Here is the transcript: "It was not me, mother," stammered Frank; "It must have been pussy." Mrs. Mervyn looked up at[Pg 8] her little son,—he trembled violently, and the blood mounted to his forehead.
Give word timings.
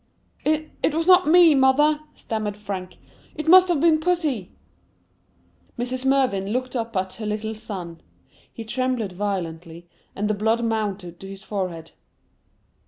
"It 0.43 0.95
was 0.95 1.05
not 1.05 1.27
me, 1.27 1.53
mother," 1.53 1.99
stammered 2.15 2.57
Frank; 2.57 2.97
"It 3.35 3.47
must 3.47 3.67
have 3.67 3.79
been 3.79 3.99
pussy." 3.99 4.51
Mrs. 5.77 6.07
Mervyn 6.07 6.47
looked 6.47 6.75
up 6.75 6.93
at[Pg 6.95 7.05
8] 7.17 7.19
her 7.19 7.25
little 7.27 7.53
son,—he 7.53 8.63
trembled 8.63 9.11
violently, 9.11 9.87
and 10.15 10.27
the 10.27 10.33
blood 10.33 10.65
mounted 10.65 11.19
to 11.19 11.27
his 11.29 11.43
forehead. 11.43 11.91